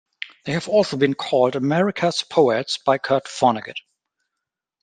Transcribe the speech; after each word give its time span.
They 0.45 0.53
have 0.53 0.67
also 0.67 0.97
been 0.97 1.13
called 1.13 1.55
"America's 1.55 2.23
Poets" 2.23 2.79
by 2.79 2.97
Kurt 2.97 3.27
Vonnegut. 3.27 3.75